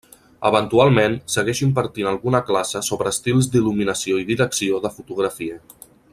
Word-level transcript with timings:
Eventualment 0.49 1.17
segueix 1.33 1.61
impartint 1.65 2.09
alguna 2.13 2.41
classe 2.47 2.81
sobre 2.89 3.13
estils 3.17 3.51
d'il·luminació 3.57 4.19
i 4.23 4.27
direcció 4.33 4.81
de 4.87 4.93
fotografia. 4.97 5.61